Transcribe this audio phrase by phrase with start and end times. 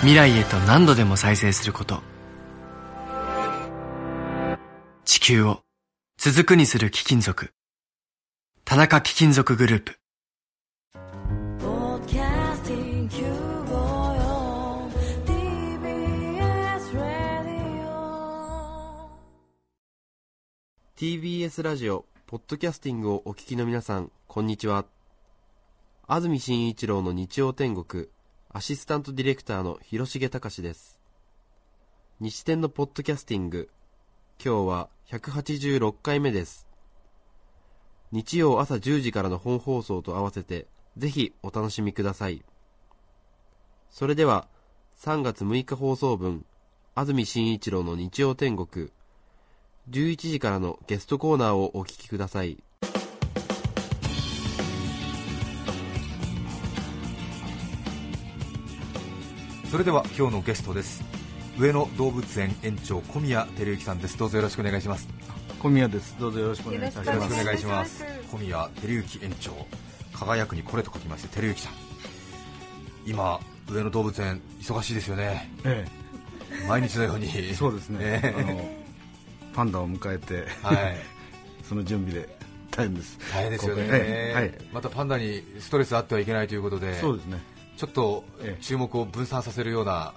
[0.00, 2.00] 未来へと何度でも再生すること。
[5.04, 5.60] 地球を
[6.16, 7.52] 続くにする貴金属。
[8.64, 9.98] 田中貴金属グループ。
[11.58, 14.90] Podcasting Q54
[15.26, 17.90] TBS Radio
[20.96, 24.86] TBS ラジオポッドキャスティングをお聞きの皆さんこんにちは。
[26.06, 28.08] 安住紳一郎の日曜天国。
[28.52, 30.98] アシスタントディレクターの広重隆です。
[32.18, 33.70] 日天のポッドキャスティング。
[34.44, 36.66] 今日は186回目です。
[38.10, 42.42] 日曜朝10時からの本放送と合わせてぜひお楽しみください。
[43.88, 44.48] それでは
[44.98, 46.44] 3月6日放送分
[46.96, 48.90] 安住紳一郎の日曜天国
[49.90, 52.60] 11時からのゲストコーナーをお聞きください。
[59.70, 61.00] それでは今日のゲストです。
[61.56, 64.18] 上野動物園園長小宮照之さんです。
[64.18, 65.08] どうぞよろしくお願いします。
[65.60, 66.16] 小宮です。
[66.18, 67.06] どうぞよろしくお願いします。
[67.06, 68.04] よろしくお願いします。
[68.32, 69.52] 小宮照之園長
[70.12, 71.72] 輝くにこれと書きまして照之さん。
[73.06, 73.38] 今
[73.70, 75.48] 上野動物園忙しいですよね。
[75.64, 75.86] え
[76.68, 77.30] 毎日のように。
[77.32, 77.98] え、そうですね。
[78.00, 78.68] えあの
[79.54, 80.96] パンダを迎えて、はい。
[81.62, 82.28] その準備で
[82.72, 83.16] 大変です。
[83.32, 84.34] 大変ですよね、ええ。
[84.34, 84.52] はい。
[84.72, 86.98] またパンダにストレスあってはいけないということで。
[86.98, 87.38] そうですね。
[87.80, 88.62] ちょっとええ。
[88.62, 90.12] 注目を分散させるような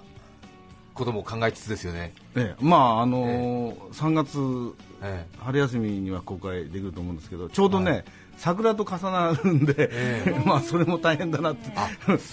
[0.92, 7.90] ことも考えつつですよね、ええ、まああのー3月え春休みには公開できると思うんですけど、ちょうどね。
[7.90, 8.02] は
[8.36, 11.88] 桜と重なるんで、え まあそれも大変だなってあ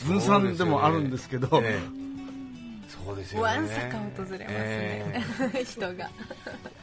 [0.05, 2.01] 分散でもあるんですけど、ええ。
[3.05, 3.43] そうですよね。
[3.43, 4.45] わんさか訪れますね、
[5.55, 6.09] え人が。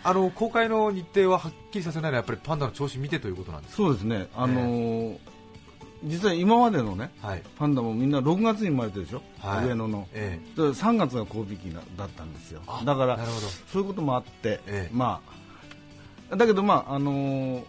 [0.04, 3.82] あの公開の日程ははっきりさせないのはやっぱりパンダの調子見てということなんですか？
[3.82, 5.19] そうですね、あのー
[6.04, 9.66] 実は今までのねはい、パンダもみんな6月に生まれてるでしょ、はい。
[9.66, 10.06] 上野の。
[10.12, 12.62] えで3月が交尾期なだったんですよ。
[12.66, 13.47] あだからなるほど。
[13.72, 14.91] そういうこともあって、ええ。
[14.92, 15.20] ま
[16.31, 17.64] あだけどまああのー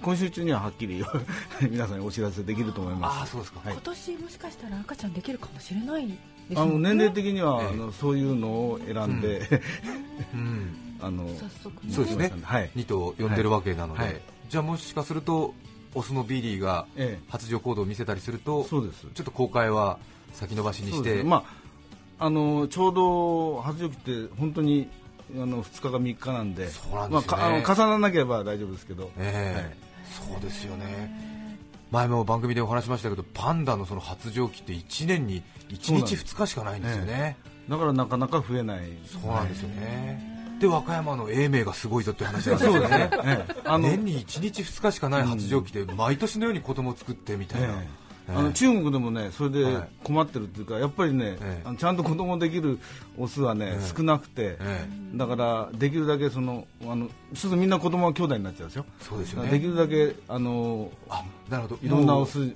[0.00, 1.04] 今週中にははっきり
[1.70, 3.22] 皆さんにお知らせできると思いあます。
[3.24, 3.72] あそうですか、はい。
[3.74, 6.14] 今年もしかしたら赤ちゃんできるかもしれないで
[6.56, 7.68] すあの年齢的には、ええ。
[7.68, 9.62] あのそういうのを選んで、
[10.34, 11.92] うん、 あの早速ね。
[11.92, 14.20] そうんではい、2頭呼んでるわけなので、はい。
[14.48, 15.54] じゃあもしかすると
[15.94, 19.06] オスのビリーがえ発情行動を見せたりするえとそうです。
[19.14, 19.98] ちょっと公開は
[20.32, 21.44] 先延ばしにしてま
[22.18, 23.96] ああのちょうど発情期っ
[24.28, 24.88] て本当に
[25.34, 27.42] あの2日か3日なんでそうなんまあ、ですよね。
[27.42, 29.76] かあの重ならなければ大丈夫ですけど、ええ。
[30.30, 31.32] そうですよね。
[31.90, 36.24] 前も番組でお話しましたけどパンダのその発情期って1年に1日そうなんです。
[36.24, 37.36] 2日しかないんですよね。
[37.68, 38.80] だからなかなか増えない。
[39.06, 40.31] そうなんですよね
[40.62, 43.10] で和歌山の永明がすごいぞって話なんですよね。
[43.26, 43.54] ええ。
[43.64, 47.82] あの年に1日2日しかない発情期で毎年のように子供を作ってみたいな、
[48.28, 49.88] あの中国でもねそれではい。
[50.04, 51.62] 困ってるっていうかやっぱりね、ええ。
[51.64, 52.78] あのちゃんと子供できる
[53.18, 53.92] オスはね、ええ。
[53.96, 58.84] 少なくて、えだからできるだけそのあのするとみんな子供は兄弟になっちゃうんですよ。
[59.00, 59.50] そうですよね。
[59.50, 61.78] できるだけあのあなるほど。
[61.82, 62.52] いろんなオス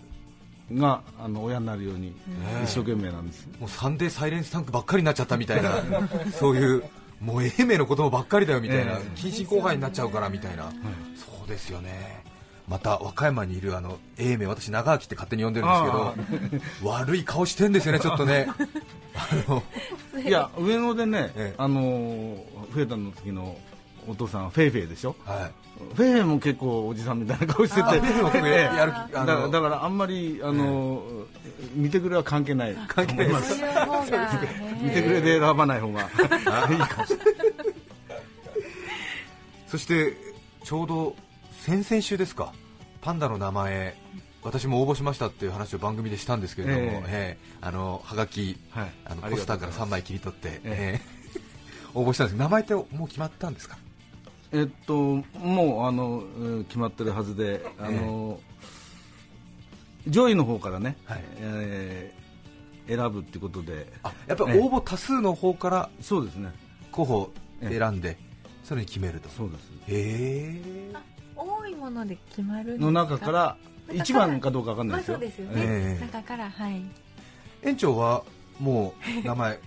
[0.73, 2.15] があの親になるように
[2.61, 5.71] え一生懸命なんです、もうサンデーサイレンスタンクばっかりになっちゃったみたいな
[6.33, 6.85] そういう
[7.21, 9.11] もう永明の子供ばっかりだよみたいな、ええ。
[9.15, 10.71] 近親交配になっちゃうからみたいな、
[11.17, 12.23] そうですよね。
[12.69, 15.89] また和歌山にいるあの永明私長明って勝手に呼んでるんですけ
[16.83, 18.49] ど悪い顔してんですよねちょっとね。
[19.15, 19.63] あ の
[20.21, 21.55] いや上野でね、ええ。
[21.59, 21.81] あの
[22.75, 23.57] 増えたの時の
[24.09, 25.17] お父さんはフェイフェイでしょ？
[25.25, 25.95] はい。
[25.95, 27.89] フェイフェイも結構おじさんみたいな顔してて。
[28.49, 31.03] ややる気 あのだからだからあんまりあの、
[31.75, 33.55] 見てくれは関係ない関係ないです。
[34.83, 36.09] 見てくれで選ばない方がいい
[36.79, 37.27] かもしれない。
[39.69, 40.17] そして
[40.65, 41.17] ちょうど
[41.63, 42.53] 先々週ですか。
[43.03, 43.97] パンダの名前
[44.43, 47.37] 私も応募しましたっていう話を番組でしたんですけれども、ええ。
[47.37, 48.93] えあのはがき、はい。
[49.05, 49.81] あのポスターからがとうございます。
[49.81, 51.39] 3枚切り取って、えええ。
[51.95, 53.77] 応募したんですけど名前ってもう決まったんですか？
[54.57, 58.41] えっともうあのうん決まってるはずであの、
[60.09, 61.25] 上位の方からね、はい。
[61.41, 62.27] えー
[62.89, 63.93] 選ぶってことで。
[64.05, 66.53] あやっぱり応募多数の方からそうですね。
[66.93, 68.17] 候補選んで、
[68.63, 69.29] それに決めると。
[69.29, 69.73] そうです。
[69.89, 70.93] へえ。
[71.35, 73.57] 多いもので決まるの中から
[73.93, 76.05] 一番かどうかわかんないまあですよ、そうですよね、ええ。
[76.07, 76.83] 中からはい。
[77.63, 78.23] 園長は
[78.61, 78.95] も
[79.25, 79.59] う名前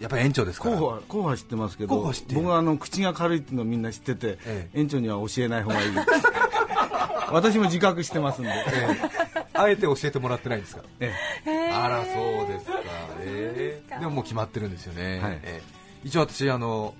[0.00, 0.76] やっぱり園長ですから。
[0.76, 5.90] 候補は候補は知ってますけど僕はあの口が軽いっていうのをみんな知ってて、え園長には教えない方がいい。
[7.32, 8.50] 私も自覚してますんで、
[9.54, 10.82] あえて教えてもらってないんですか？
[11.00, 11.12] え
[11.72, 12.72] あらそうですか、
[13.20, 15.40] えーでももう決まってるんですよね、はい。
[15.42, 16.94] えー一応私あの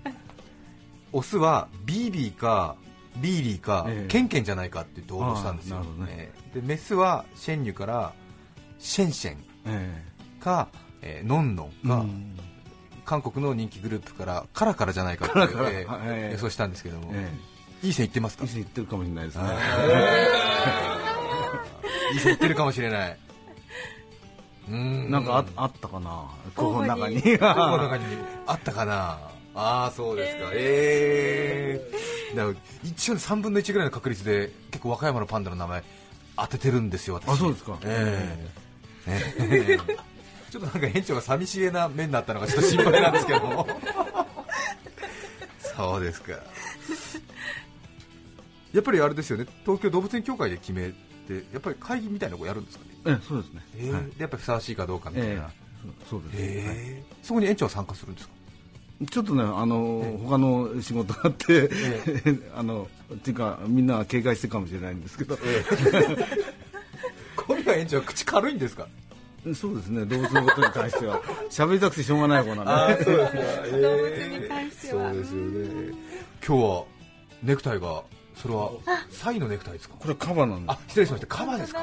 [1.12, 2.76] オスはビービーか
[3.18, 4.08] リーリーか、ええ。
[4.10, 5.80] ケンケンじゃないかって応募したんですよ。
[5.80, 5.84] ね。
[6.08, 8.12] えーでメスはシェンニュから
[8.78, 9.36] シェンシェン
[9.66, 10.02] え
[10.40, 10.68] か、
[11.02, 12.36] えーノンノンえか、うん
[13.04, 15.28] 韓国の人気グループからカラカラじゃないかっ
[16.32, 17.30] 予想したんですけども、え
[17.82, 18.44] いい線いってますか？
[18.44, 19.44] えいい線いってるかもしれないですね、
[22.12, 22.16] い。
[22.16, 23.18] い線いってるかもしれない。
[24.68, 26.30] うーんなんかああったかな？
[26.56, 27.20] 候補の中に。
[27.20, 28.04] 候補の中に。
[28.46, 29.18] あったかな？
[29.54, 30.50] ああそうですか。
[30.54, 31.80] え
[32.32, 32.36] え。
[32.36, 35.84] だから一応3分の1ぐらいの確率で結構和歌山のパンダの名前
[36.36, 37.28] 当ててるんですよ私。
[37.28, 37.78] あそうですか。
[37.84, 38.36] え
[39.06, 39.10] え。
[39.46, 40.13] ええ
[40.54, 43.66] ちょっとなんか園長が寂しげな目になったのがちょっと心配なんですけども。
[45.76, 46.30] そうですか。
[48.72, 49.46] やっぱりあれですよね。
[49.64, 50.90] 東京動物園協会で決め
[51.26, 52.90] てやっぱり会議みたいなのをやるんですかね。
[53.06, 54.02] ええそうですね、えーはい。
[54.04, 55.46] でやっぱりふさわしいかどうかみたいえな、え
[56.08, 56.76] そうそうです、はい。
[56.78, 58.34] えーそこに園長は参加するんですか？
[59.10, 61.68] ちょっとね、あの他の仕事があって、
[62.54, 65.36] あのっていうか、みんな警戒してるかもしれないんですけど、
[67.36, 68.86] 小宮園長は口軽いんですか？
[69.54, 71.20] そうですね、動物のことに対しては、
[71.50, 72.62] 喋りたくてしょうがない子な
[72.94, 74.08] んで、そうですか、動物
[74.42, 75.10] に対しては。
[75.10, 75.94] そうですよね。
[76.46, 76.84] 今日は
[77.42, 78.02] ネクタイが
[78.36, 78.70] それは
[79.10, 79.96] サイのネクタイですか？
[79.98, 81.26] これ、カバなんであ失礼しました。
[81.26, 81.80] カバですか？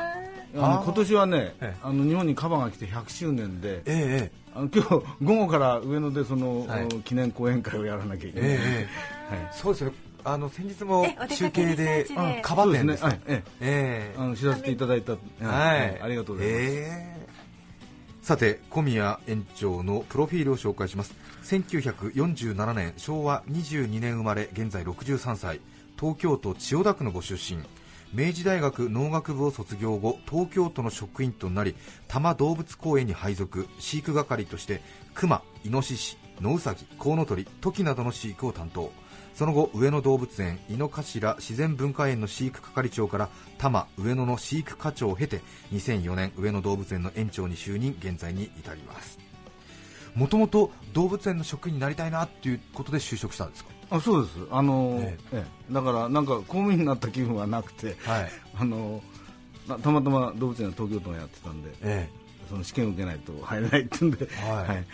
[0.53, 4.89] す、あの今年はねええ、あの日本にカバが来て100周年で、ええあの今日
[5.23, 6.87] 午後から上野でその、はい。
[7.05, 8.89] 記念講演会をやらなきゃいけない、えええ
[9.31, 9.35] え。
[9.35, 9.49] はい。
[9.53, 9.91] そうですね
[10.23, 11.03] あの先日も
[11.35, 12.05] 中継で
[12.43, 13.09] カバ店ですね。
[13.09, 14.15] はいええ。
[14.17, 15.17] あの知らせていただいた、は
[15.77, 16.63] い、ありがとうございます。
[16.65, 17.20] えー
[18.21, 21.15] さて小宮園長のプロフィールを紹介します。
[21.43, 25.59] 1947年昭和22年生まれ現在63歳。
[25.99, 27.59] 東京都千代田区のご出身。
[28.13, 31.75] 明治大学農学部を卒業後東京都の職員となり
[32.07, 33.67] 多摩動物公園に配属。
[33.79, 34.81] 飼育係として
[35.15, 38.91] 熊イノシシノウサギコウノトリトキなどの飼育を担当。
[39.41, 43.27] その後上野動物園井の頭自然文化園の飼育係長から
[43.57, 45.41] 多摩上野の飼育課長を経て
[45.73, 49.17] 2004年上野動物園の園長に就任現在に至ります。
[50.13, 53.71] もともと動物園の職員になりたいなっていうことで就職したんですか？
[53.89, 54.37] あそうです。
[54.51, 55.37] あの、ええ。
[55.37, 58.31] えだからなんか公務員になった気分はなくて、はい。
[58.55, 59.01] あの
[59.67, 62.07] なたまたま動物園の東京都がやってたんでえ
[62.47, 64.67] その試験を受けないと入れないっていうんで、はい。
[64.69, 64.85] え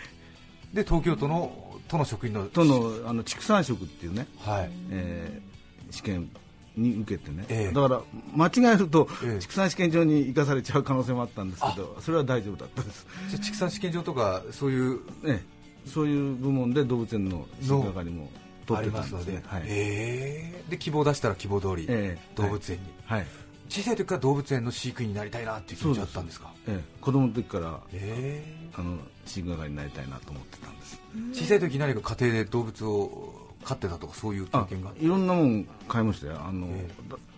[0.72, 4.70] で東京都の都の職員の都のあの畜産職っていうね、はい。
[4.90, 5.48] えー
[5.90, 6.30] 試験
[6.76, 7.72] に受けてね、ええ。
[7.72, 8.02] だから
[8.36, 9.40] 間違えるとええ。
[9.40, 15.42] 畜産試験場に行かされちゃう可能性もあったんですけどそれは大丈夫だったです、じゃあ畜産試験場とかそういうえ
[15.86, 18.30] え、そういう部門で動物園の飼育係も
[18.66, 19.62] 取あってたんりますので、はい。
[19.66, 20.70] ええ。
[20.70, 22.32] で希望を出したら希望通り、ええ。
[22.34, 23.26] 動物園に、はい
[23.68, 26.50] 小さい時から動物園の飼育員になりたいなっていう気持ちあったんですか？
[26.66, 28.42] ええ、子供の時からえ。
[28.76, 31.00] あの飼育係になりたいなと思ってたんです。
[31.34, 33.34] え小さい時何か家庭で動物を
[33.64, 34.92] 飼ってたとかそういう経あ験が？
[34.98, 36.40] いろんなもん買いましたよ。
[36.40, 36.88] あの、え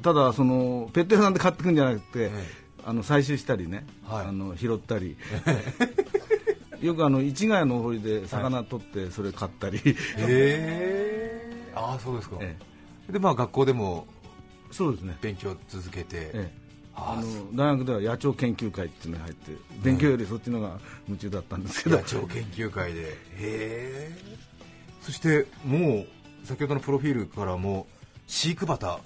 [0.03, 2.47] たただそのペット屋さんで買ってくるんじゃなくて、え
[2.85, 4.27] あの採集したりね、はい。
[4.27, 5.17] あの拾ったり。
[6.81, 11.73] よくあの市ヶ谷の堀で魚取ってそれ買ったり、ええ。
[11.75, 12.57] ああそうですか、え。
[13.11, 14.07] でまあ学校でも
[14.71, 16.53] そうですね、勉強続けて、ええ、
[16.95, 23.01] あの大学では野鳥研究会っていうのに入って勉強よりそっちのが夢中だったんですけど、野鳥研究会で。
[23.01, 24.17] へえ。
[25.03, 26.07] そしても
[26.43, 27.87] う先ほどのプロフィールからも
[28.27, 29.01] 飼育旗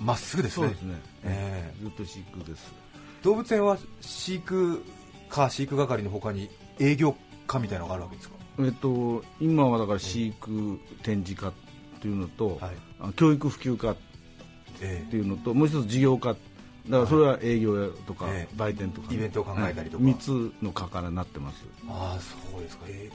[0.00, 0.66] まっすぐですね。
[0.66, 1.82] そうですね、ええ。
[1.82, 2.72] ずっと飼育です。
[3.22, 4.84] 動物園は飼育
[5.28, 7.16] 課飼育係の他に営業
[7.46, 8.36] 課みたいなのがあるわけですか？
[8.60, 11.52] えっと、今はだから飼育展示課
[12.00, 12.76] というのと、はい。
[13.00, 13.96] あ教育普及課
[14.76, 15.06] っえ。
[15.10, 16.40] ていうのともう一つ事業課だか
[16.88, 20.04] らそれは営業とかええ売店とか、イベントを考えたりとか。
[20.04, 20.14] はい。
[20.14, 21.64] 3つの課からなってます。
[21.88, 23.10] ああそうですか、え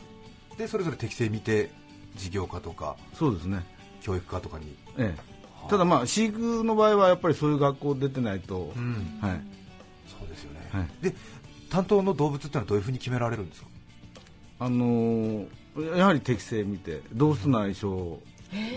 [0.54, 0.58] え。
[0.58, 1.72] でそれぞれ適性見て
[2.16, 3.64] 事業課とかそうですね、
[4.02, 4.76] 教育課とかに。
[4.98, 9.18] ええ、ただまあ飼育の場合はやっぱりそういう学校出てないと、うん。
[9.22, 9.42] はい、
[10.08, 10.88] そうですよね、はい。
[11.02, 11.16] で
[11.70, 13.68] 担当の動物ってのはどういうふうに決められるんですか？
[14.60, 15.48] あのー
[15.98, 18.20] やはり適性見て動物の相性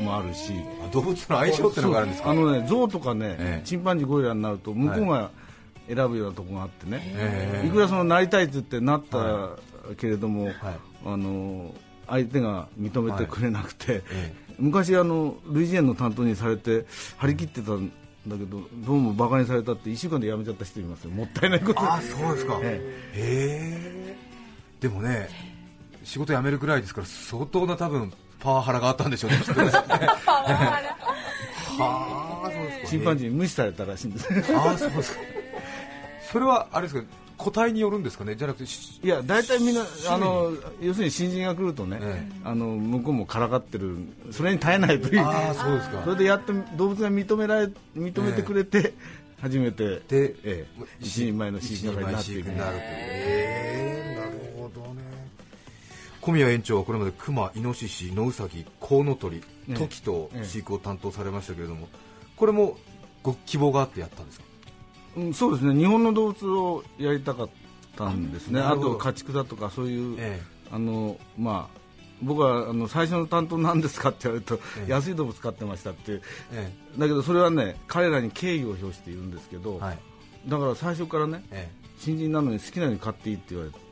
[0.03, 0.53] もあるし、
[0.85, 2.31] あ動物の相性ってのがあるんですか？
[2.31, 3.67] あのね象とかね、ええ。
[3.67, 5.31] チンパンジーゴリラになると向こうが
[5.89, 7.67] 選ぶようなとこがあってね、ええ。
[7.67, 9.51] いくらそのなりたいって言ってなった
[9.97, 10.55] けれども、はい。
[11.07, 11.75] あの
[12.07, 16.85] 相手が認めてくれなくて、え昔あの類似園の担当にされて
[17.17, 17.91] 張り切ってたん
[18.27, 21.11] だけどどうもバカにされたって1週間で辞めちゃった人いますよ。
[21.11, 22.59] もったいないことああそうですか。
[22.59, 22.81] へえ。
[23.15, 24.17] え。
[24.81, 25.29] でもね
[26.05, 28.13] 仕事辞めるぐらいですから相当な多分
[28.45, 29.71] パワハラがあったんでしょうねきっとね。
[31.77, 32.89] はあそうですか。
[32.89, 34.29] チンパンジーに無視されたらしいんです。
[34.55, 35.19] ああそうですか。
[36.31, 38.37] それはあれですか個体によるんですかね？
[38.37, 43.97] じゃなくてしいや大体みんなあの要するに新人が来るとね、えあの向こうもからかってる
[44.31, 45.21] それに耐えないという。
[45.21, 46.03] ああそうですか。
[46.05, 48.93] それでやっと動物が認められ認めてくれて、
[49.41, 50.67] 初めてでええ
[51.01, 52.47] 一人前の飼育係になっていく。
[52.49, 53.84] なるという
[56.25, 59.75] 小宮園長はこれまで熊、イノシシ、ノウサギ、コウノトリ、ええ。
[59.75, 61.87] トキと飼育を担当されましたけれども、
[62.35, 62.79] これも
[63.23, 64.47] ご希望があってやったんですか？
[65.19, 65.75] うん、そうですね。
[65.79, 67.49] 日本の動物をやりたかっ
[67.95, 68.59] たんですね。
[68.59, 70.41] あと家畜だとかそういう、え
[70.73, 71.79] あのまあ
[72.23, 74.91] 僕はあの最初の担当なんですかって言われると、ええ。
[74.91, 79.99] 安い動物飼ってましたってえだけどそれはね彼らに敬意を表して言うんですけど、はい。
[80.49, 81.85] だから最初からねええ。
[81.99, 83.84] 新人なのに好きなように飼っていいって言われて、あ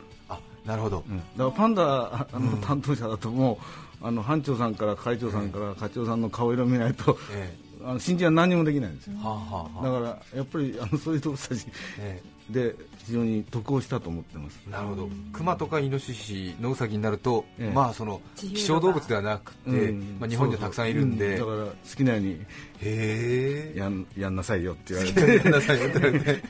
[0.64, 1.18] なるほど、うん。
[1.18, 3.58] だからパンダの担当者だとも
[4.02, 9.14] うあの班長さんから会長さんから課長さんの顔色見ないと、えあの新人は何もできないんですよ。
[9.16, 11.66] えはあはだからやっぱりあのそういう動物たち
[11.98, 12.74] えで
[13.06, 14.60] 非常に得をしたと思ってます。
[14.66, 15.08] えなるほど。
[15.32, 17.74] 熊とかイノシシ、ノウサギになると、ええ。
[17.74, 20.16] まあその希少動物ではなくて、うん。
[20.20, 21.56] まあ、日本にはたくさんいるんで、そうそう。
[21.58, 21.66] うん。
[21.66, 23.78] だから好きなようにへえ。
[23.78, 26.42] やんやんなさいよって言われて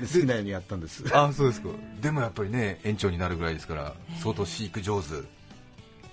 [0.00, 1.04] 好きなようにやったんです。
[1.12, 1.68] あそうですか。
[2.00, 5.08] でもやっぱりね園長になるぐらいですから相当飼育上手。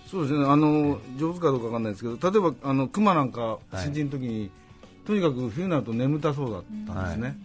[0.09, 0.45] そうですね。
[0.45, 3.77] あの上手かどうかわかんないですけど例えばあの熊なんかはい。
[3.83, 4.51] 新人の時に、
[5.05, 7.37] とにかく冬になると眠たそうだったんですね、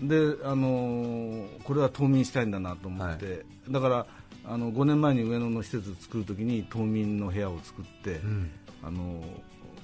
[0.00, 4.06] であのこれは冬眠したいんだなと思って、だから
[4.44, 8.50] あの5年前に上野の施設を作る時に冬眠の部屋を作って、ん。
[8.80, 9.20] あの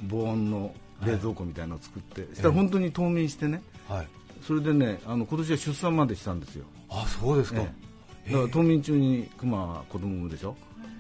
[0.08, 0.72] 防音の
[1.04, 4.08] 冷蔵庫みたいなのを作って、そしたら本当に冬眠してねはい
[4.46, 6.64] それでねあの今年は出産までしたんですよ。
[6.90, 7.72] あそうですか、え
[8.26, 8.32] え。
[8.32, 10.56] だから冬眠中に熊は子供を産むでしょ。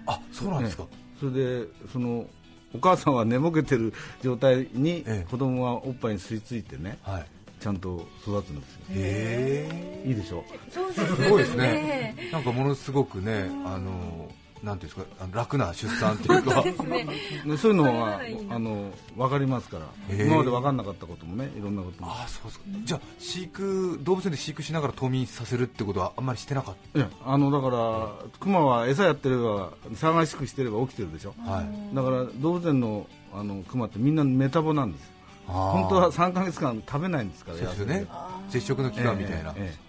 [0.06, 1.20] あそうなんですか、ええ。
[1.20, 2.26] それでその
[2.74, 5.26] お母さんは寝ぼけてる状態にええ。
[5.30, 7.26] 子供はおっぱいに吸い付いてねはい。
[7.60, 8.80] ちゃんと育つんですよ。
[8.90, 10.44] へいいでしょ。
[10.70, 12.30] そうですえすごいですね。
[12.32, 14.28] なんかものすごくねあの
[14.64, 16.62] なんていうんですか楽な出産っていうか。
[16.62, 17.06] ね
[17.46, 20.14] でそういうのはあの分かりますから。
[20.24, 22.10] 今まで分かんなかったこともねいろんなことも。
[22.10, 22.64] あそうですか。
[22.84, 31.34] じゃあ飼育動物園で飼育しながら冬眠させるってことはあんまりしてなかっいやあのだからクマは餌やってれば騒がしくしてれば起きてるでしょ？
[31.44, 31.94] たはい。
[31.94, 35.12] だから動物園のあのクマってみんなメタボなんです。
[35.46, 38.06] 本本当は3か月間食べないんですからそうですよね。
[38.48, 39.84] 接触の期間みたいな、えええ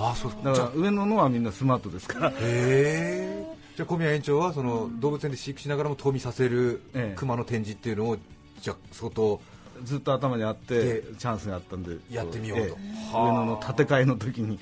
[0.00, 2.28] あそうだから上野のはみんなスマートですから。
[2.30, 7.14] へえじゃあ小宮園長はその動物園で飼育しながらも冬眠させるええ。
[7.16, 8.16] 熊の展示っていうのを
[8.60, 9.40] じゃあ相当
[9.84, 12.64] ずっと頭にあってでチャンスがあったんでやってみようと。
[12.64, 13.12] ええ。
[13.14, 14.58] 上野の建て替えの時に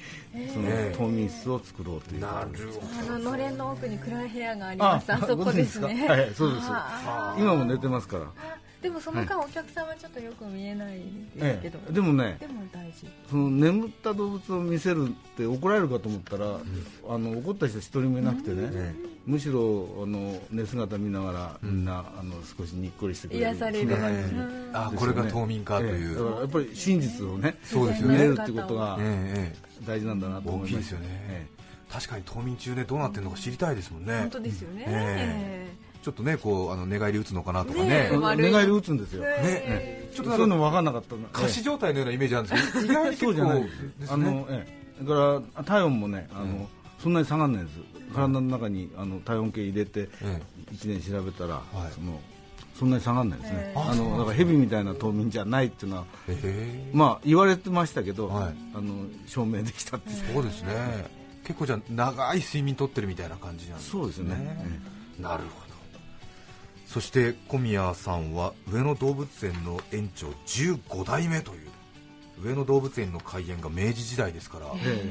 [0.52, 0.94] そのええ。
[0.94, 2.82] 冬眠室を作ろうというなるほ
[3.14, 6.06] あののれんの奥に暗い部屋がありますあそこですね。
[6.06, 6.66] はいそうです。
[6.68, 7.34] あ。
[7.38, 8.26] 今も寝てますから
[8.86, 11.02] でもその間お客さんはちょっとよく見えないです
[11.38, 16.46] えけど、えでもねでも大事その眠った動物を見せるって怒られるかと思ったら、
[17.08, 18.94] あの怒った人一人もいなくてね、え
[19.26, 23.44] むしろあの寝姿見ながらみんな、あの少しにっこりしてくれる。
[23.46, 24.20] 癒されるそんな感じ。
[24.20, 26.14] ええあこれが冬眠かという、ええ。
[26.14, 28.14] だからやっぱり真実をねそうですよね。
[28.14, 31.06] 見れるってことがえええ大事なんだなと思いま大きいですよね。
[31.10, 31.56] ええ。
[31.92, 34.16] 確かに冬眠中ねどうなってるのか知りたいですもんね。
[34.20, 35.65] 本当ですよね、え
[36.06, 38.08] ちょっとねこうあの寝返り打つのかなとかね。
[38.36, 40.08] 寝返り打つんですよ、え。
[40.14, 41.16] ちょっとなんかそういうの分かんなかった。
[41.16, 44.66] の仮死状態のようなイメージあるんですけど意外にそう結構じゃないですあの、え
[45.00, 46.68] え、だから体温もねあの、
[47.02, 47.78] そんなに下がらないんです。
[48.14, 51.60] 体の中にあの体温計入れてえ1年調べたら、い。
[51.92, 52.20] その
[52.78, 56.90] そんなに下がらないですね、あのだからヘビみたいな冬眠じゃないっていうのはええ。
[56.94, 58.54] まあ言われてましたけど、はい。
[58.74, 61.26] あの証明できたってそうですね。
[61.42, 63.90] 結構じゃあ長い睡眠とってるみたいな感じなんですね。
[63.90, 64.86] そうですね。
[65.18, 65.65] なるほど
[66.86, 71.68] そして小宮さんは上野動物園の園長15代目という
[72.42, 75.02] 上野動物園の開園が明治時代ですからえ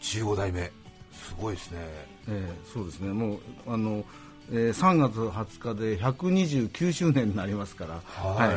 [0.00, 0.70] 15代目。
[1.12, 1.78] すごいですね。
[1.80, 1.92] え
[2.28, 3.12] ええそうですね。
[3.12, 4.04] もうあの、
[4.50, 8.00] えー3月20日で129周年になりますから。
[8.04, 8.52] は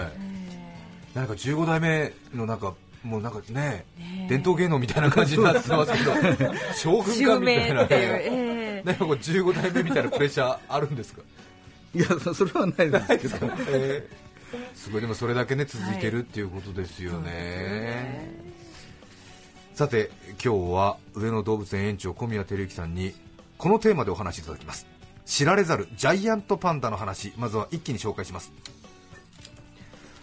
[1.16, 3.86] い、なんか15代目のなんかもうなんかね
[4.28, 6.14] 伝統芸能みたいな感じになってますけど
[6.76, 7.76] 将軍か襲みたいな。
[7.82, 11.22] 名っていう、えなんかこう15代目みたいなプレッシャーあるんですか？
[11.96, 13.08] いやそれはないです。
[13.20, 13.48] け ど
[14.76, 18.32] すごいでもそれだけね続いてるっていうことですよね、
[19.74, 23.14] さて今日は上野動物園園長小宮照之さんに
[23.58, 24.86] このテーマでお話しいただきます。
[25.26, 28.52] 知られざるジャイアントパンダの話まずは一気に紹介します。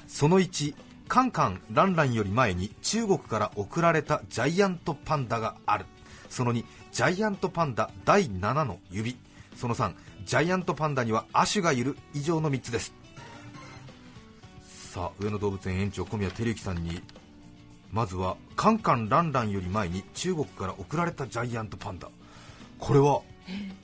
[0.07, 0.75] その1
[1.09, 5.87] カンカンランランより前に中国から送られたジャイアントパンダがある。
[6.29, 9.17] その2ジャイアントパンダ第7の指。
[9.57, 9.93] その3
[10.25, 11.97] ジャイアントパンダには亜種がいる。
[12.15, 12.95] 以上の3つです。
[14.69, 17.03] さあ上野動物園園長小宮照之さんに
[17.91, 22.09] まずはカンカンランランより前に中国から送られたジャイアントパンダ。
[22.79, 23.21] これは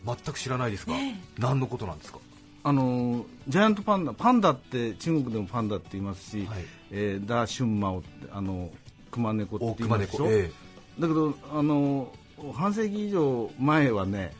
[0.04, 0.94] 全く知らないですが、
[1.38, 2.18] 何のことなんですか？
[2.64, 6.64] あのジャイアントパンダパンダって中国でもパンダって言いますし、はい。
[6.90, 8.02] えーダーシュンマオ
[8.32, 8.70] あの
[9.10, 10.50] 熊猫って大言いますでしょ、え。
[10.98, 12.12] だけどあの
[12.54, 14.32] 半世紀以上前はね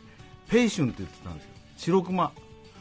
[0.48, 2.32] ペイシュンって言ってたんですよ白熊。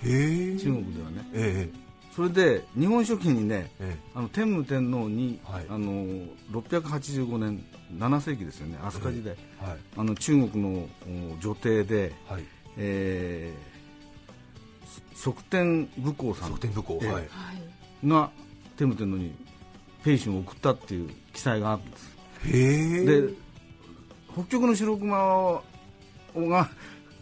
[0.04, 0.58] えへえ。
[0.58, 1.30] 中国ではね。
[1.34, 1.70] え
[2.16, 4.10] それで日本書紀にねええ。
[4.16, 5.66] あの天武天皇に、はい。
[5.70, 6.04] あの
[6.52, 7.64] 685年
[7.94, 9.78] 7世紀ですよね飛鳥時代、えはい。
[9.98, 10.88] あの中国の
[11.36, 12.44] お女帝で、はい。
[12.78, 16.50] えー、そ側天武功さん。
[16.50, 17.12] 側天武功ええ。
[17.12, 17.28] はい。
[18.04, 18.32] が
[18.78, 19.36] 天武天皇に
[20.04, 22.18] ペイシュンを送ったっていう記載があるんです。
[22.46, 23.06] へえ。
[23.06, 23.34] で
[24.34, 25.62] 北極の白熊
[26.36, 26.70] が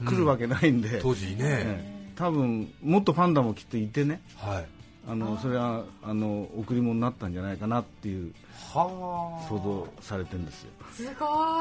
[0.04, 2.12] 来るわけないんで、当時ね、ええ。
[2.16, 4.22] 多分もっとパンダもきっといてね。
[4.38, 4.66] はい。
[5.08, 8.34] あのそれはあの贈り物になったんじゃないかなっていう
[8.74, 9.48] はあ。
[9.48, 10.72] 想像されてるんですよ。
[10.94, 11.16] すごい。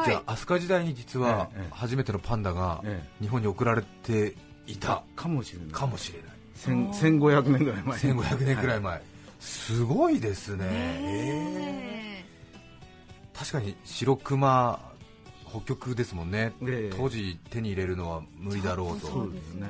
[0.06, 4.34] じゃあ飛鳥時代に実は初めてのパンダがえ日本に送られて
[4.66, 5.02] いた。
[5.14, 5.68] かもしれない。
[5.70, 6.28] かもしれない。
[6.54, 7.98] 千1500年ぐらい前。
[7.98, 9.02] 1500年くらいは前、
[9.40, 12.24] すごいですね、ええ。
[13.36, 14.78] 確かに白熊
[15.54, 16.96] 北極ですもんね、ええ。
[16.96, 19.06] 当時手に入れるのは無理だろうと。
[19.06, 19.68] そうですね。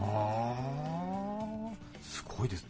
[0.00, 2.02] あー。
[2.02, 2.66] すごいです。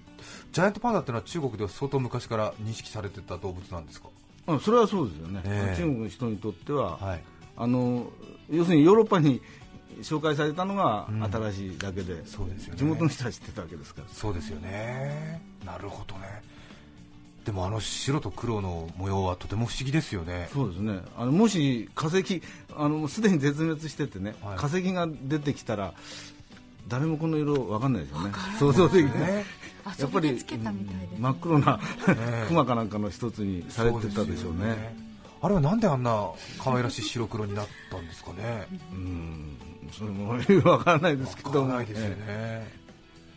[0.50, 4.08] ジャイアントパンダってのは中国では相当昔から認識されてた動物なんですか？
[4.48, 5.76] あそれはそうですよね、ええ。
[5.76, 7.22] 中国の人にとっては、はい。
[7.56, 8.10] あの
[8.50, 9.40] 要するにヨーロッパに
[10.00, 11.22] 紹介されたのがうん。
[11.22, 12.78] 新しいだけで、そうですよね。
[12.78, 14.08] 地元の人は知ってたわけですから。
[14.08, 15.40] そうですよね。
[15.64, 16.42] なるほどね
[17.44, 20.48] でもあの白と黒の模様はとても不思議ですよね。
[20.52, 21.00] そうですね。
[21.16, 22.42] あのもし化石
[22.76, 24.56] あのすでに絶滅しててね、はい。
[24.56, 25.94] 化石が出てきたら
[26.88, 28.32] 誰もこの色わかんないですよね。
[28.58, 29.44] 想像できない、ね。
[29.98, 32.44] 遊びでつけたみたいです、真っ黒なえ。
[32.48, 34.96] 熊かなんかの一つにされてたでしょうね。
[35.40, 36.30] あれはなんであんな
[36.62, 38.68] 可愛らしい白黒になったんですかね。
[38.92, 39.56] うん。
[39.92, 42.72] それもよくわからないですけわどからないですよね、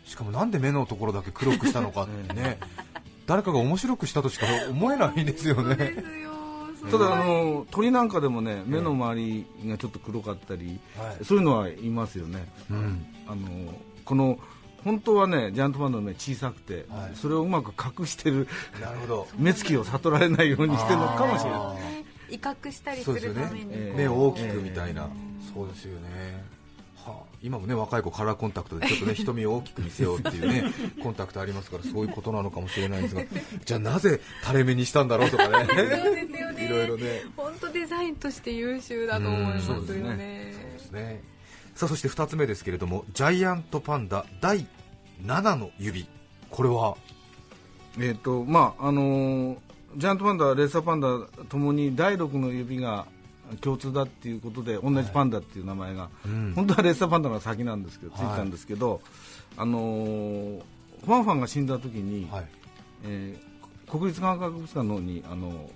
[0.05, 2.59] しかもなんで目のところだけ黒くしたのかってね
[3.25, 5.75] 誰かが面白くしたとしか思えないんですよね。
[5.75, 6.31] ですよ。
[6.77, 11.25] すただあの鳥なんかでもね目の周りがちょっと黒かったり、はい。
[11.25, 13.05] そういうのはいますよね、うん。
[13.27, 14.37] あのこの
[14.83, 17.15] 本当はねジャイアントパンダの目小さくて、はい。
[17.15, 18.47] それをうまく隠してる
[18.79, 19.27] なるほど。
[19.37, 21.59] 目つきを悟られないようにしてるのかもしれない。
[21.59, 21.75] あ
[22.29, 23.41] 威嚇したりすそうですよね。
[23.41, 23.97] るためにええ。
[23.97, 25.09] 目を大きくみたいな、
[25.53, 26.43] そうですよね、
[27.05, 33.23] はあ、今もね若い子カラーコンタクトでちょっとね 瞳を大きく見せようっていうねコンタクトありますからそういうことなのかもしれないんですが
[33.63, 35.67] じゃあなぜ垂れ目にしたんだろうとかね。
[36.57, 37.23] いろいろね。
[37.37, 40.15] 本当デザインとして優秀だと思いますそうですね。
[40.91, 41.23] ね。
[41.75, 44.65] さあそして2つ目ですけれどもジャイアントパンダ第
[45.23, 46.07] 7の指。
[46.49, 46.97] これは？
[47.99, 49.57] えっ、とまああのー
[49.97, 51.07] ジャイアントパンダレッサーパンダ
[51.45, 53.05] ともに第6の指が
[53.61, 56.53] 共通だっていうことで同じパンダっていう名前が、うん。
[56.55, 59.01] 本当はレッサーパンダが先なんですけど、ついたんですけど
[59.57, 60.61] あのー
[61.05, 62.47] ファンファンが死んだ時に、はい。
[63.05, 63.55] えー
[63.91, 65.69] 国立科学博物館の方にあの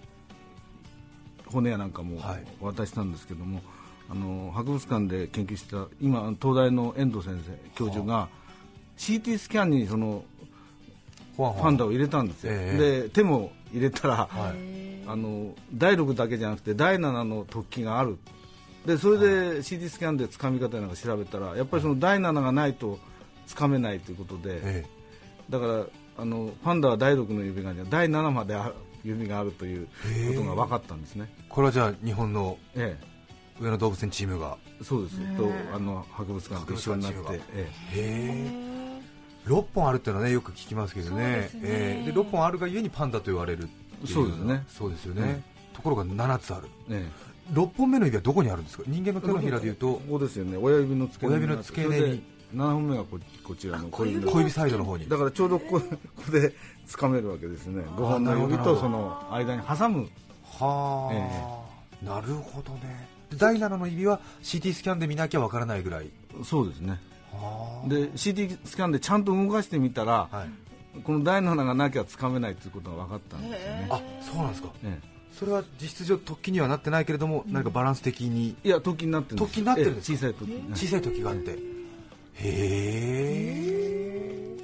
[1.45, 2.45] 骨やなんかもはい。
[2.59, 3.61] 渡したんですけども、
[4.09, 8.27] あの博物館で研究してた今東大の遠藤先生教授が
[8.97, 10.23] CT スキャンにその
[11.37, 11.61] ファン。
[11.61, 13.01] パンダを入れたんですよ、ええ。
[13.03, 14.89] で手も入れたら、はい。
[15.07, 18.17] あの第6だけじゃなくて第7の突起がある。
[18.85, 19.25] でそれで
[19.59, 22.99] CT スキャンでつかみ方なんか調べたらやっぱりその第7がないと
[23.45, 24.85] つかめないということで、え
[25.49, 25.85] だから
[26.17, 28.55] あのパンダは第6の指がじゃ第7まで
[29.03, 32.95] 指があるということが分かったんですね、えこれはじゃあ日本のえ
[33.59, 34.57] 上野動物園チームが？
[34.79, 37.41] え、そうです、とあの博物館と一緒になってへ
[37.95, 38.68] え
[39.47, 41.23] 6本あるっていうのはねよく聞きますけどね。
[41.23, 41.61] ですね。
[41.63, 42.11] ええ。
[42.11, 43.69] で6本あるがゆえにパンダと言われる
[44.05, 44.63] そうですね。
[44.67, 46.67] そうですよね、ところが7つある。
[46.89, 47.29] ええ。
[47.53, 48.83] 6本目の指はどこにあるんですか？
[48.87, 49.93] 人間のえ手のひらでいうと。
[49.93, 50.57] ここですよね。
[50.57, 51.33] 親指の付け根。
[51.33, 52.01] 親指の付け根に。
[52.01, 52.21] それで
[52.55, 54.25] 7本目がここちらの小指。
[54.25, 55.09] の小指サイドの方に。
[55.09, 56.53] だからちょうどここで
[56.87, 57.83] 掴めるわけですね。
[57.83, 60.09] 5本の指とその間に挟む。
[60.43, 61.09] は
[62.03, 63.07] あ、なるほどね。
[63.29, 66.09] で第7の指は CT スキャンで見なきゃわからないぐらい。
[66.43, 66.91] そうですね。
[66.91, 66.97] は
[67.87, 70.49] で CT スキャンでちゃんと動かしてみたら、あ、はい、
[71.01, 74.69] この第7がなきゃ掴めないということが分かったんですよね、あそうなんですか。
[74.83, 74.99] え
[75.31, 78.55] それは実質上突起にはなってないけれども、何かバランス的に？
[78.63, 80.27] えいや突起になってるになってるんですか？
[80.27, 81.51] ええ小さい突起小さい時があって。
[81.51, 81.55] へ
[82.35, 84.57] え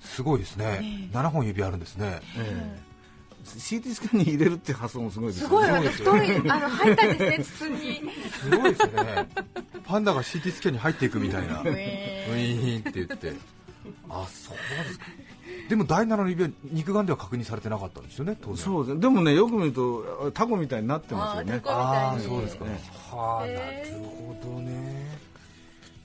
[0.00, 2.20] すごいですね、7本指あるんですね。
[2.36, 2.93] ええ
[3.44, 5.90] CT スキャンに入れるって発想もすごいですよね。
[5.90, 8.02] すごい太いあの入ったんですね筒に。
[8.40, 9.28] すごいですよね。
[9.84, 11.60] パンダが CT スキャンに入っていくみたいな。
[11.60, 13.32] ウウィェーンって言って。
[14.08, 15.06] あそうですか。
[15.68, 18.56] でも第7の指は肉眼では確認されてなかったんですよね当然。
[18.56, 19.00] そうですね。
[19.00, 21.60] でもねよく見るとタコみたいになってますよね。
[21.64, 22.80] あああそうですか、ね。
[23.10, 23.60] はあなる
[24.02, 25.18] ほどね。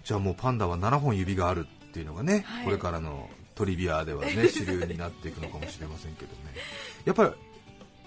[0.03, 2.65] じゃあもうパンダは7本指があるっていうのがね、はい。
[2.65, 6.37] これからのトリビアではね主流になっていくのかもしれませんけどね
[7.05, 7.31] やっぱり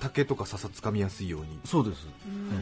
[0.00, 1.60] 竹とか笹つかみやすいように。
[1.64, 2.06] そうです、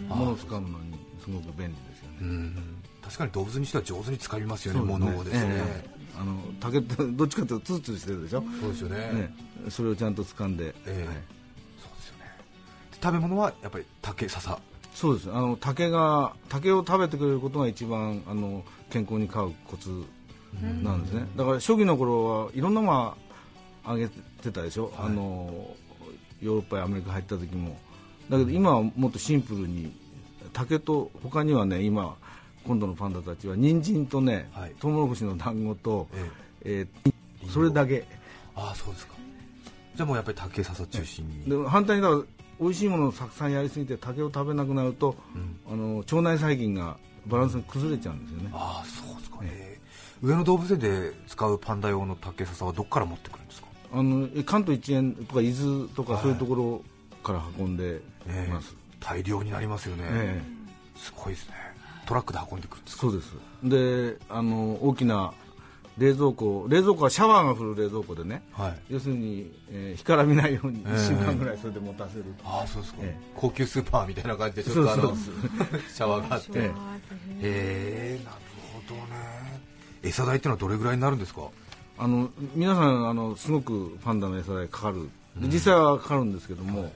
[0.09, 2.19] 物を使うのにすごく便利ですよね。
[2.21, 2.83] うん。
[3.03, 5.91] 確かに動物にしては上手に使いますよねそう物をですね、ええ。
[6.21, 8.97] あの竹ってどっちかというとツルツルしてるでしょ、そうですよね。
[9.13, 9.35] ね、
[9.69, 11.07] それをちゃんと掴んで、ええ。
[11.07, 11.17] はい。
[11.79, 12.25] そうですよね。
[12.93, 14.59] で食べ物はやっぱり竹笹。
[14.95, 15.31] そうです。
[15.33, 20.05] あの竹が竹を食べてくれることが一番あの健康に飼うコツ
[20.83, 23.17] なんですね、だから初期の頃はいろんなもの
[23.85, 25.07] あげてたでしょ、はい。
[25.07, 25.77] あの
[26.41, 27.79] ヨーロッパやアメリカ入った時も。
[28.29, 29.93] だけど今はもっとシンプルに
[30.53, 32.17] 竹と他にはね今
[32.67, 34.75] 今度のパンダたちは人参とね、はい。
[34.79, 36.09] トウモロコシの団子と、
[36.65, 37.11] ええ。
[37.45, 38.05] ーそれだけ。
[38.55, 39.15] ああそうですか。
[39.95, 42.23] じゃあもうやっぱり竹笹中心に、で反対にだから
[42.61, 45.17] 美味しいものをたくさんやりすぎて竹を食べなくなると、
[45.71, 49.43] あの腸内細菌がバランスが崩れちゃうんですよね、ああそうですか。
[49.43, 49.81] ね、
[50.23, 53.69] 上野動物園で使うパンダ用の竹笹はどこから持ってくるんですか？
[53.93, 56.83] あのえ関東一円とか伊豆とかはいそういうところ
[57.23, 58.51] から運んでええ。
[58.53, 60.43] ます、大量になりますよね、え
[60.97, 61.55] すごいですね。
[62.07, 63.03] トラックで運んでくるんですか？
[63.03, 63.35] そうです。
[63.65, 65.33] であの大きな
[65.99, 68.79] 冷蔵庫冷蔵庫はシャワーが降る冷蔵庫でねはい。
[68.91, 70.93] 要するに、えー干からびないようにええ。
[70.95, 75.17] 1週間ぐらいそれで持たせる、ああそうですか、え高級スーパーみたいな感じでちょっとあの そう
[75.93, 76.59] シャワーがあって。
[76.59, 76.63] へ
[77.43, 78.37] ええなる
[78.73, 79.61] ほどね。
[80.03, 81.43] 餌代ってのはどれぐらいになるんですか？
[82.01, 85.11] あの皆さんあのすごくパンダの餌代かかる。
[85.37, 86.91] で実際はかかるんですけども、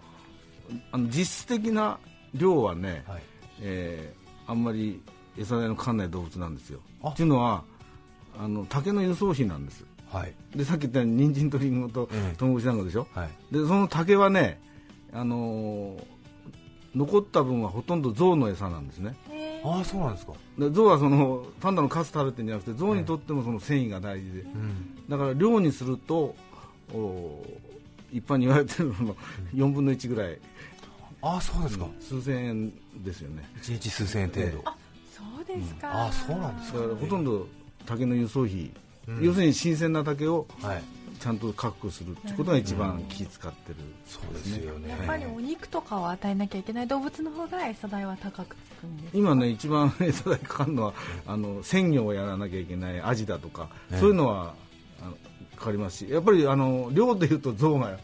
[0.91, 1.99] あの実質的な
[2.35, 3.23] 量はね、はい。
[3.61, 5.01] えーあんまり
[5.39, 6.81] 餌代のかかんない動物なんですよ。
[7.03, 7.09] あ。
[7.11, 7.65] っていうのは
[8.39, 9.85] あの竹の輸送費なんです。
[10.11, 10.35] はい。
[10.57, 13.29] でさっき言ったように人参とリンゴとええトウモロコシなんかでしょ、はい。
[13.53, 14.61] でその竹はね、
[15.13, 16.15] あのー
[16.95, 19.17] 残った分はほとんど象の餌なんですね
[19.65, 20.35] ああそうなんですか。
[20.59, 25.09] で象はそのパンダのカス食べてるんじゃなくて象にとってもその繊維が大事で、うん。
[25.09, 26.37] だから量にすると
[26.93, 27.43] お
[28.13, 29.17] 一般に言われてるのの
[29.55, 30.39] 4分の1ぐらい。
[31.23, 32.73] ああそうですか、数千円
[33.03, 33.49] ですよね。
[33.57, 34.65] 一日数千円程度、
[35.11, 36.79] そうですか、ああそうなんですか。
[36.81, 37.49] だからほとんど
[37.87, 38.71] 竹の輸送費、
[39.09, 39.25] うん。
[39.25, 40.83] 要するに新鮮な竹をはい。
[41.21, 44.91] ちゃんと確保するってことが一番気使ってる、そうですよね。
[44.91, 48.57] やっぱりお肉とかを与えなきゃいけない動物の方が餌代は高く
[49.13, 50.95] 今ね一番餌代かかるのは
[51.27, 54.01] あの鮮魚をやらなきゃいけないアジだとか、ええ。
[54.01, 54.55] そういうのは
[55.01, 55.13] あの
[55.57, 57.99] かかりますしやっぱりあの量でいうと象が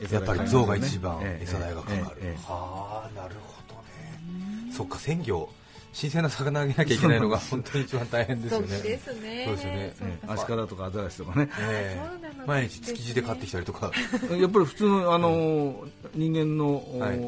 [0.00, 1.06] 餌やっぱり代かかりますよね。
[1.06, 4.72] 象が一番ええ餌代がかかる、ええええはあなるほどね。
[4.72, 5.48] そっか鮮魚
[5.92, 8.68] 新鮮な魚あげなきゃいけないのが本当に一番大変ですよね。
[8.68, 9.94] そうですね。
[9.98, 11.48] そうアシカだとかアザラシとかね。
[11.58, 12.44] えそうなの。
[12.44, 13.90] え毎日築地で買ってきたりとか。
[14.30, 17.18] やっぱり普通のあの人間の、おはい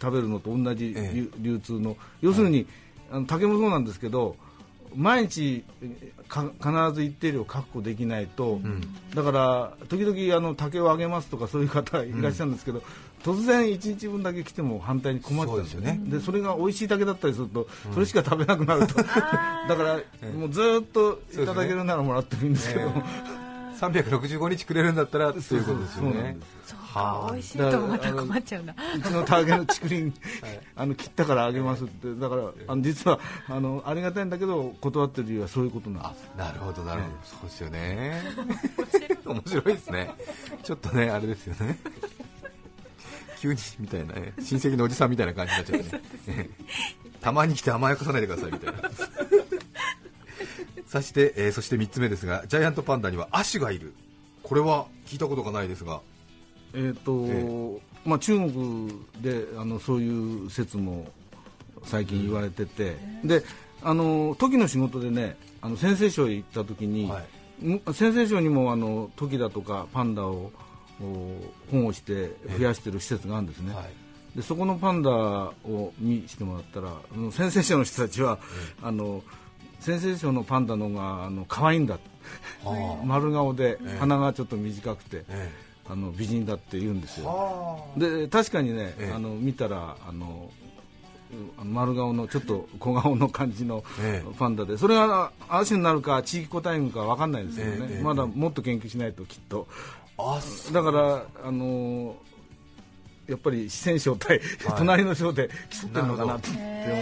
[0.00, 1.14] 食べるのと同じええ。
[1.14, 1.96] 流流通の。
[2.20, 2.66] 要するに、
[3.10, 4.36] あの竹もそうなんですけど
[4.94, 5.64] 毎日
[6.28, 8.80] か必ず一定量確保できないと、ん。
[9.14, 12.82] だから時々あの竹をあげますとかそういう方いらっしゃるんですけど、
[13.22, 16.00] 突然1日分だけ来ても反対に困っちゃうんですよね。
[16.04, 18.94] でそれが美味しい竹だったりすると、それしか食べなくなると。
[19.02, 20.00] だから
[20.36, 23.49] もうずっといただけるならもらってもいいんですけど、え
[23.80, 26.36] 365日くれるんだったらということですよね。
[27.30, 28.74] 美味しいとまた困っちゃうな。
[28.96, 30.12] うちの竹の竹林、
[30.76, 32.14] あの 切ったからあげますって。
[32.14, 36.30] だからあの実はあのありがたいんだけど断ってる理由はそういうことなんです。
[36.36, 38.22] なるほどなるほど、そうですよね。
[39.24, 40.10] 面白いですね。
[40.62, 41.78] ちょっとねあれですよね。
[43.38, 46.50] 急にみたいなね親戚のおじさんみたいな感じになっちゃってね。
[47.22, 48.90] たまに来て甘やかさないでくださいみたいな
[50.90, 53.94] そして、えーそして3つ目ですがジャイアントパンダには亜種がいる。
[54.42, 56.00] これは聞いたことがないですが。
[56.74, 58.88] えーとえまあ、中国
[59.20, 61.06] であのそういう説も
[61.84, 63.44] 最近言われてて、で
[63.82, 67.24] あの時の仕事でねあの先生賞へ行った時に、はい。
[67.60, 70.50] む先生賞にもあのトキだとかパンダを
[71.00, 71.36] お
[71.70, 73.84] 保護して増やしてる施設があるんですね、はい。
[74.36, 76.90] でそこのパンダを見してもらったら
[77.30, 78.38] 先生賞の人たちは、
[78.82, 79.22] あの
[79.80, 81.98] 先生賞のパンダの方があの可愛いんだ。
[82.62, 83.98] は丸顔でええ。
[83.98, 85.50] 鼻がちょっと短くて、あえ。
[85.88, 87.30] あの美人だって言うんですえよ。
[87.30, 89.12] はで確かにね、ええ。
[89.14, 90.50] あの見たらあの
[91.64, 94.34] 丸顔のちょっと小顔の感じのええ。
[94.38, 99.66] パンダでそれが亜種になるか地域個体群か分かんないですけどね、まだもっと研究しないときっと。
[100.72, 102.14] だからあの
[103.26, 104.76] やっぱり四川省対、はい。
[104.76, 107.00] 隣の省で競ってるのかなって思ったんですけど。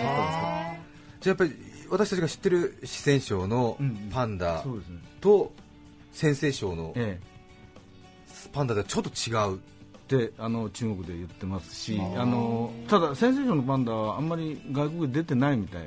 [1.21, 4.65] じゃあやっぱり私たちが知ってる四川省のうんパンダ
[5.21, 5.53] と
[6.13, 7.21] 陝西省のえ
[8.53, 9.61] パンダではちょっと違う。
[9.75, 15.83] えであの中国で言ってますしあのただ先生省のパンダはあんまり外国で出てないみたい、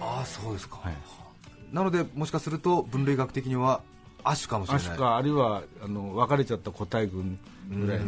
[0.00, 0.94] ああそうですか、はい。
[1.72, 3.82] なのでもしかすると分類学的には
[4.22, 4.86] 亜種かもしれない。
[4.86, 8.04] アシカあるいはあの分かれちゃった個体群ぐらいに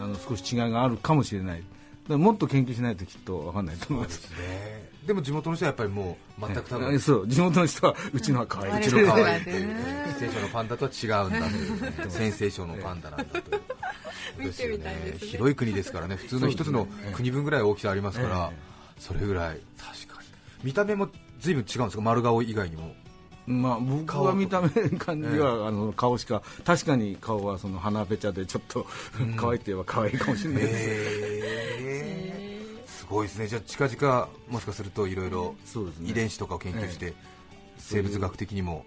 [0.00, 1.62] あの少し違いがあるかもしれない。
[2.08, 8.78] もっと研究しないときっと分かんないと思いますねでも地元の人はやっぱりもう全く多分、ええそう地元の人はうちのは可愛い。
[8.78, 9.44] うちの可愛い。
[9.44, 13.60] そうだね四川省のパンダとは違うんだという陝西省のパンダなんだという。
[14.38, 15.28] 見てみたいですね。
[15.28, 16.16] 広い国ですからね。
[16.16, 18.56] 普通の一つの国分ぐらい大きさありますから、え
[18.98, 19.60] それぐらい。
[19.78, 20.28] 確かに
[20.62, 21.08] 見た目も
[21.40, 22.02] 随分違うんですか？
[22.02, 22.94] 丸顔以外にも。
[23.46, 28.86] まあ、僕は見た目感じは、あの顔しか確かに顔はその鼻ぺちゃでちょっと、
[29.36, 32.53] 可愛いって言えば可愛いかもしれないです、へー
[33.04, 33.46] すごいですね。
[33.48, 36.10] じゃあ近々もしかするといろいろそうですね。
[36.10, 37.12] 遺伝子とかを研究して、
[37.76, 38.86] 生物学的にも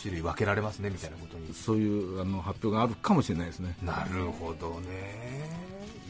[0.00, 1.52] 種類分けられますねみたいなことに。
[1.54, 3.76] そういうあの発表があるかもしれないですね。
[3.82, 5.50] なるほどね。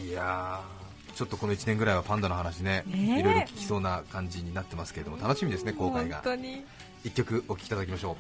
[0.01, 6.17] いやーちょっとこの1年ぐらいはパンダの話ねいろいろ聞きそうな感じになってますけれども楽しみですね公開が。
[6.17, 6.65] 本当に。
[7.05, 8.17] 一曲お聴きいただきましょ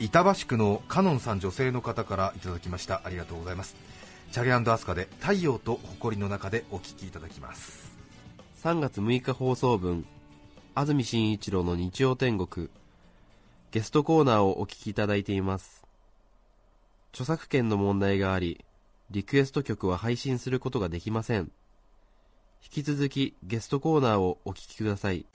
[0.00, 0.04] う。
[0.04, 3.02] 板橋区のカノンさん女性の方からいただきました。
[3.04, 3.76] ありがとうございます
[4.32, 7.90] チャゲアスカで太陽と誇りの中でお聴きいただきます。
[8.62, 10.06] 3月6日放送分
[10.76, 12.68] 安住紳一郎の日曜天国。
[13.72, 15.84] ゲストコーナーをお聞きいただいています。
[17.12, 18.64] 著作権の問題があり
[19.10, 21.50] リクエスト曲は配信することができません。
[22.62, 25.26] 引き続きゲストコーナーをお聞きください。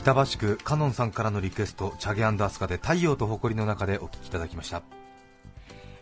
[0.00, 4.82] 板橋区カノンさんからのリクエストチャゲアスカで太陽と誇りの中でお聴きいただきました。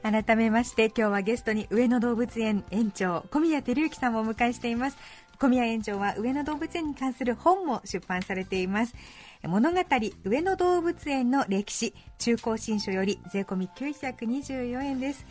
[0.04, 4.96] 改めまして今日はゲストに上野動物園園長小宮照之さんをお迎えしています。
[5.40, 8.94] 小宮園長は上野動物園に関する本も出版されています。
[9.42, 9.80] 物語
[10.24, 15.26] 上野動物園の歴史中高新書より税込み924円です。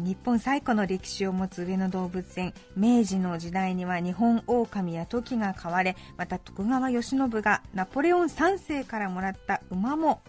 [0.00, 10.20] 日本最古の歴史を持つ上野動物園明治の時代には日本狼やトキが飼われまた徳川慶喜がナポレオン3世からもらった馬も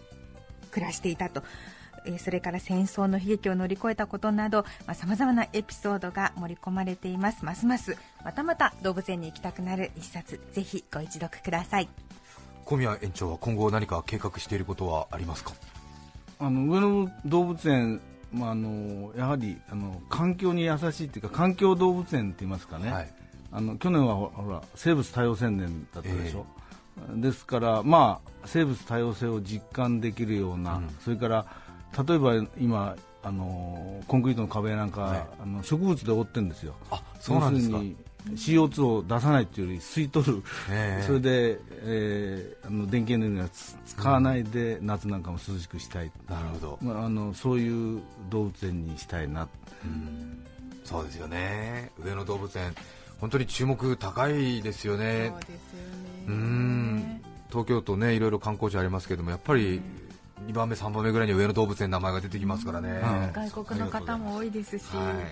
[0.70, 1.42] 暮らしていたと。
[2.06, 7.44] えーそれから戦争の悲劇を乗り越えたことなどさまざ、まなエピソードが盛り込まれています。
[7.44, 11.90] ますますまたまた動物園に行きたくなる一冊ぜひご一読ください。
[12.64, 15.52] 小宮園長は今後何か計画していることはありますか？
[16.38, 18.00] あの上野動物園、
[18.32, 23.12] まあ、あのやはりあの環境に優しいっていうか環境動物園って言いますかね、はい。
[23.52, 26.46] あの去年はほほら生物多様宣言だったでしょ、
[27.16, 31.46] ですから、まあ、生物多様性を実感できるような、それから
[32.06, 35.24] 例えば今あのコンクリートの壁なんか、はい。
[35.42, 36.74] あの植物で覆ってるんですよ。
[36.90, 37.80] あそうなんですか
[38.28, 41.06] CO2 を出さないっていうより吸い取る、ええ。
[41.06, 46.78] それで、えーあの電気エネルギーはつ使わないで夏なんかも涼しくしたい、なるほど。
[46.82, 49.48] まあ、あのそういう動物園にしたいな。
[50.84, 51.90] そうですよね。
[52.02, 52.74] 上野動物園。
[53.20, 55.32] 本当に注目高いですよね。
[55.32, 55.60] そうですよね。
[56.28, 57.20] うん。
[57.50, 59.82] 東京都ねいろいろ観光地ありますけどもやっぱり
[60.46, 63.32] 2番目3番目ぐらいに上野動物園の名前が出てきますからね、うん。
[63.32, 65.06] 外国の方も多いですし、はい。
[65.06, 65.24] はい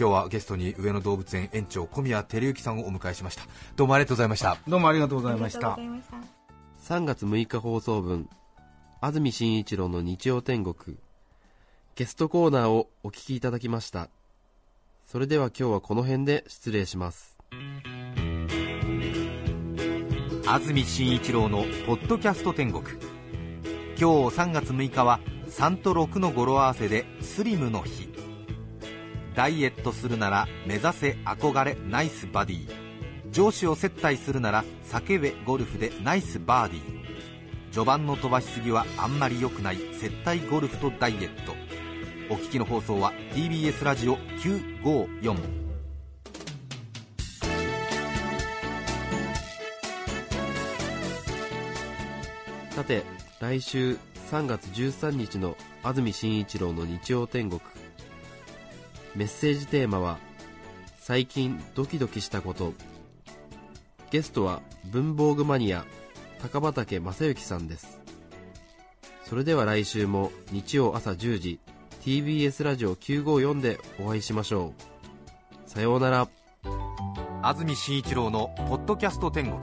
[0.00, 3.42] 今日はゲストに上野動物園園長小宮照之さんをお迎えしました。
[3.76, 4.56] どうもありがとうございました。
[4.66, 5.74] どうもありがとうございました。
[5.74, 8.30] ありがとうございました3月6日放送分
[9.02, 10.96] 安住紳一郎の日曜天国。
[11.96, 14.08] ゲストコーナーをお聞きいただきました。
[15.06, 17.36] それでは今日はこの辺で失礼します。
[20.46, 22.84] 安住紳一郎の「ポッドキャスト天国」
[24.00, 28.08] 今日3月6日は3と6の語呂合わせでスリムの日
[29.34, 32.68] ダイエットするなら目指せ憧れナイスバディ。
[33.30, 37.72] 上司を接待するなら叫べゴルフでナイスバーディー。
[37.72, 41.54] 序盤の飛ばしすぎはあんまり良くない接待ゴルフとダイエット。
[42.30, 45.36] お聞きの放送は TBS ラジオ954
[52.70, 53.02] さて
[53.40, 53.98] 来週
[54.30, 57.60] 3月13日の安住紳一郎の日曜天国。
[59.16, 60.18] メッセージテーマは
[61.00, 62.74] 「最近ドキドキしたこと」
[64.10, 65.84] ゲストは文房具マニア
[66.40, 67.98] 高畑正幸さんです。
[69.24, 71.60] それでは来週も日曜朝10時
[72.02, 74.74] TBS ラジオ954でお会いしましょ
[75.66, 75.70] う。
[75.70, 76.28] さようなら。
[77.42, 79.60] 安住紳一郎の「ポッドキャスト天国」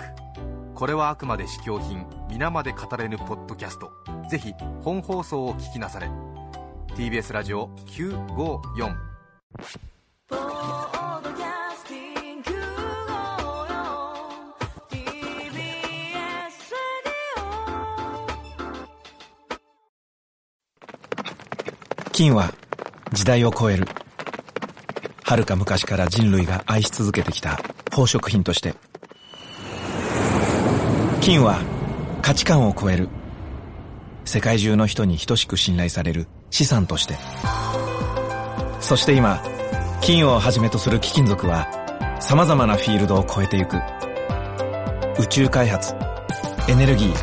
[0.73, 3.91] これはあくまで試供品皆まで語れぬポッドキャスト。
[4.29, 6.09] ぜひ本放送を聞きなされ。
[6.95, 9.06] TBS ラジオ954
[22.17, 22.51] 金は
[23.13, 23.85] 時代を超える。
[25.23, 27.57] 遥か昔から人類が愛し続けてきた
[27.91, 28.73] 宝飾品として。
[31.21, 31.61] 金は
[32.23, 33.07] 価値観を超える。
[34.25, 37.13] 世界中の人に等しく信頼される資産として。
[38.87, 39.43] そして今
[39.99, 41.67] 金をはじめとする貴金属は
[42.21, 43.75] 様々なフィールドを超えてゆく。
[45.19, 45.93] 宇宙開発
[46.69, 47.13] エネルギー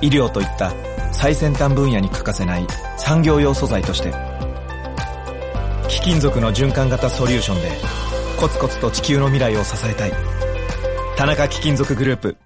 [0.00, 0.72] 医療といった
[1.12, 4.12] 最先端分野に欠かせない産業用素材として
[5.88, 7.70] 貴金属の循環型ソリューションで
[8.40, 10.12] コツコツと地球の未来を支えたい。
[11.16, 12.36] 田中貴金属グループ。